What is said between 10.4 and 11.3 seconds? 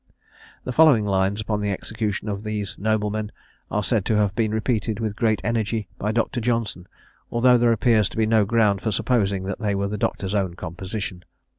composition.